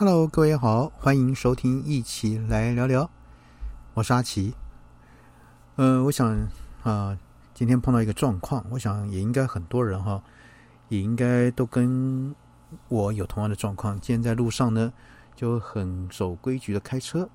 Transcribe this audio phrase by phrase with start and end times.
[0.00, 3.10] Hello，各位好，欢迎收听，一起来聊聊。
[3.94, 4.54] 我是阿奇。
[5.74, 6.48] 呃，我想
[6.84, 7.18] 啊，
[7.52, 10.22] 今天碰到一个状况，我想也应该很多人哈，
[10.88, 12.32] 也应该都跟
[12.86, 13.98] 我有同样的状况。
[13.98, 14.92] 今天在路上呢，
[15.34, 17.28] 就很守规矩的开车，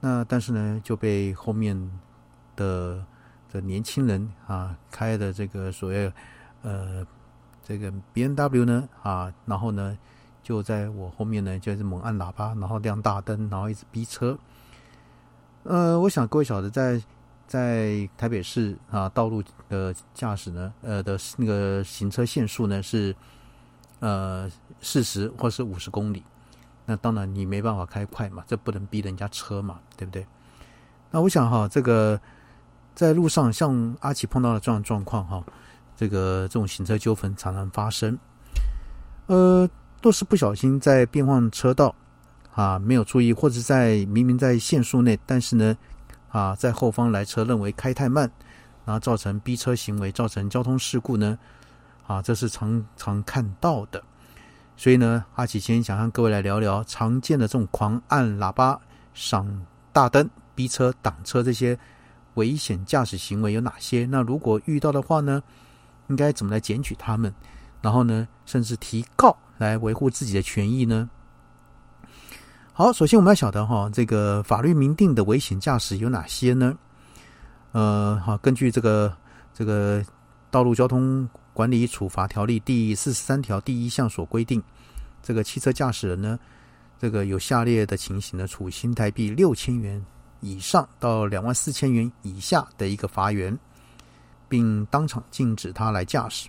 [0.00, 1.80] 那但是呢，就被后面
[2.56, 3.06] 的
[3.48, 6.12] 的年轻人啊开的这个所谓
[6.62, 7.06] 呃
[7.62, 9.96] 这个 B N W 呢啊，然后呢。
[10.42, 14.36] 就在我后面呢，就是猛按喇叭，然后亮大灯，然后一直逼车。
[15.62, 17.00] 呃，我想各位晓得，在
[17.46, 23.14] 在台北市啊，道路的驾驶呢，呃的那个行车限速呢是
[23.98, 26.24] 呃四十或是五十公里。
[26.86, 30.26] 那当然你没办法开快嘛，这不能逼人家车嘛，对不对？
[31.10, 32.18] 那我想哈，这个
[32.94, 35.44] 在路上像阿奇碰到的这样状况哈，
[35.94, 38.18] 这个这种行车纠纷常常发生，
[39.26, 39.68] 呃。
[40.00, 41.94] 都是不小心在变换车道，
[42.54, 45.76] 啊，没有注意，或者在明明在限速内，但是呢，
[46.30, 48.30] 啊，在后方来车认为开太慢，
[48.84, 51.38] 然后造成逼车行为，造成交通事故呢，
[52.06, 54.02] 啊，这是常常看到的。
[54.76, 58.80] 所以呢，阿启先想和各位来聊聊常见的这种狂按喇叭、
[59.12, 61.78] 闪大灯、逼车、挡车这些
[62.34, 64.06] 危险驾驶行为有哪些？
[64.06, 65.42] 那如果遇到的话呢，
[66.08, 67.34] 应该怎么来检举他们？
[67.82, 69.36] 然后呢，甚至提告？
[69.60, 71.10] 来维护自己的权益呢？
[72.72, 76.74] 好，首先我们要晓得哈，这个法律明定的危险驾驶有哪些呢？
[77.72, 79.14] 呃，好，根据这个
[79.52, 80.02] 这个
[80.50, 84.62] 《道路交通管理处罚条例》第四十三条第一项所规定，
[85.22, 86.38] 这个汽车驾驶人呢，
[86.98, 90.02] 这个有下列的情形呢，处新台币六千元
[90.40, 93.56] 以上到两万四千元以下的一个罚元，
[94.48, 96.48] 并当场禁止他来驾驶。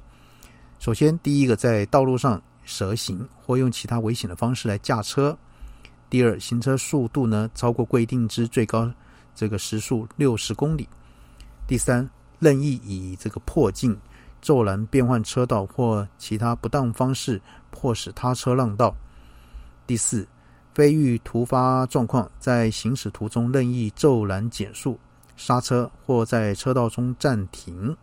[0.79, 2.41] 首先，第一个在道路上。
[2.63, 5.37] 蛇行或用其他危险的方式来驾车。
[6.09, 8.91] 第二，行车速度呢超过规定之最高
[9.33, 10.87] 这个时速六十公里。
[11.67, 12.09] 第三，
[12.39, 13.97] 任意以这个破镜、
[14.41, 18.93] 骤然变换车道或其他不当方式迫使他车让道。
[19.87, 20.27] 第四，
[20.73, 24.99] 非遇突发状况，在行驶途中任意骤然减速、
[25.37, 27.95] 刹车或在车道中暂停。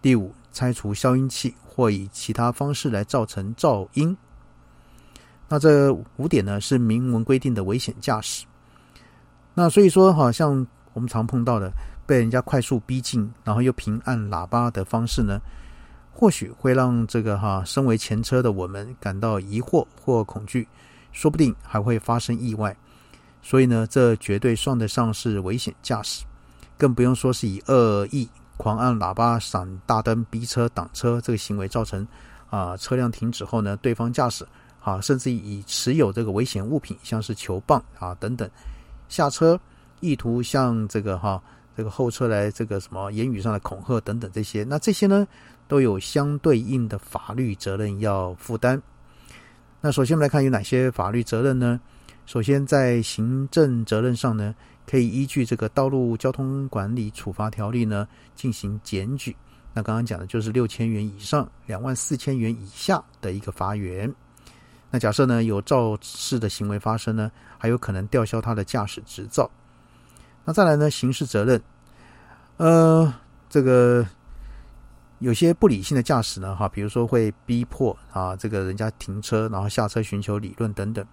[0.00, 1.54] 第五，拆除消音器。
[1.78, 4.16] 或以其他方式来造成噪音，
[5.48, 8.44] 那这五点呢是明文规定的危险驾驶。
[9.54, 11.70] 那所以说，哈，像我们常碰到的
[12.04, 15.38] 被人家快速逼近，然后又平按喇叭的方式呢，
[16.12, 20.66] 或许会让这个哈身为前车的我们感到疑惑或恐惧，
[21.12, 22.76] 说不定还会发生意外。
[23.40, 26.24] 所以呢，这绝对算得上是危险驾驶，
[26.76, 28.28] 更不用说是以恶意。
[28.58, 32.06] 狂按喇叭、闪大灯、逼车、挡车，这个行为造成
[32.50, 34.46] 啊车辆停止后呢，对方驾驶
[34.82, 38.50] 啊，甚至以持有这个危险物品，像是球棒啊等等
[39.08, 39.58] 下车，
[40.00, 41.42] 意图向这个哈
[41.76, 45.26] 这个后车来这个什么言语上的恐吓等等这些，那这些呢
[45.66, 48.82] 都有相对应的法律责任要负担。
[49.80, 51.80] 那首先我们来看有哪些法律责任呢？
[52.28, 54.54] 首先在行政责任上呢。
[54.90, 59.36] 可以依据这个《道路交通管理处罚条例》呢进行检举。
[59.74, 64.10] 那刚刚讲的就是六千元以上两万四千元以下的一个罚元。
[64.90, 69.50] 那假设呢有肇事的行为发生呢，还有可能吊销他的驾驶执照。
[70.42, 71.62] 那再来呢，刑事责任，
[72.56, 73.12] 呃，
[73.50, 74.06] 这个
[75.18, 81.06] 有些不理性的驾驶呢，哈，比如说会逼迫啊这个人家停车，然后下车寻求理论等等。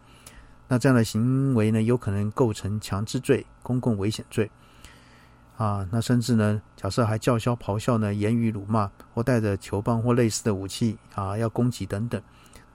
[0.67, 4.49] 那这样的行为呢，有可能构成强制罪、公共危险罪，
[5.57, 12.19] 啊，那甚至呢，假设还叫嚣、咆哮呢，言语辱骂或带着球棒或类似的武器啊，要攻击等等，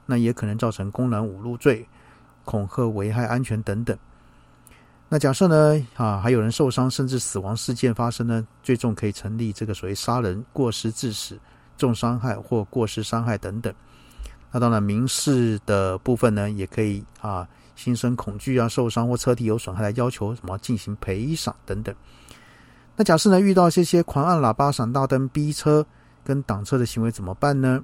[0.07, 1.85] 那也可能造成公然侮辱罪、
[2.45, 3.99] 恐吓、危害安全等等。
[5.09, 11.37] 那假设呢，啊，还有人受伤甚至死亡事件发生呢，最终可以成立这个所谓杀人、过失致死、
[11.77, 13.75] 重伤害或过失伤害等等。
[14.53, 17.49] 那当然，民事的部分呢，也可以啊。
[17.81, 21.95] 心生恐惧啊，受伤或车体有损害来要求什么进行赔偿等等。
[22.95, 25.87] 那假设呢遇到这些狂按喇叭、闪大灯、逼车
[26.23, 27.83] 跟挡车的行为怎么办呢？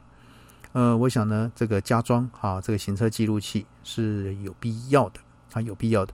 [0.73, 5.21] 呃，我想呢这个加装啊这个行车记录器是有必要的，
[5.55, 6.13] 啊有必要的。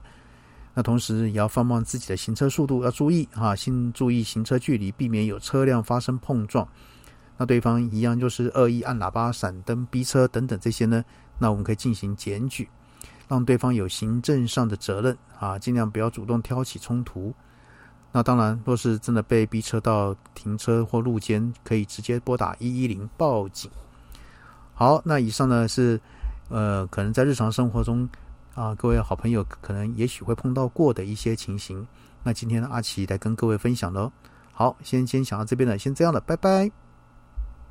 [0.73, 6.65] 那同时也要放慢自己的行车速度，要注意啊，先注意行车距离，避免有车辆发生碰撞。
[7.35, 11.03] 那对方一样就是恶意按喇叭、闪灯、逼车等等这些呢，
[11.37, 12.69] 那我们可以进行检举。
[13.27, 17.33] 让对方有行政上的责任啊，尽量不要主动挑起冲突。
[18.11, 23.71] 那当然，若是真的被逼车到停车或路肩，可以直接拨打一一零报警。
[24.75, 25.99] 好，那以上呢是
[26.49, 28.07] 呃，可能在日常生活中
[28.53, 31.87] 啊，各位好朋友可能也许会碰到过的一些情形。
[32.21, 34.11] 那今天呢，阿奇来跟各位分享喽。
[34.51, 36.82] 好，先先讲到这边了，先这样了，拜拜。